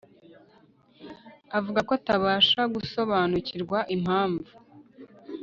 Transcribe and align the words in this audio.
avuga 1.57 1.79
ko 1.87 1.91
atabasha 1.99 2.61
gusobanukirwa 2.75 3.77
impamvu 3.95 4.51